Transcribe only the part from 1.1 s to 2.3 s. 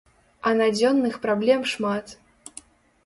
праблем шмат.